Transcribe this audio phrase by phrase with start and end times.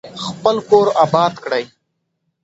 [0.25, 1.65] خپل کور اباد کړئ.